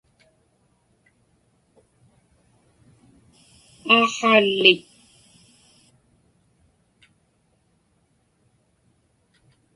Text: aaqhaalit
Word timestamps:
aaqhaalit 3.97 4.79